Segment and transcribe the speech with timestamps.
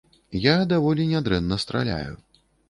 [0.45, 2.17] Я даволі нядрэнна страляю.